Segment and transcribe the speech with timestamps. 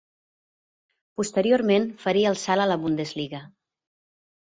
[1.19, 3.43] Posteriorment faria el salt a la Bundesliga.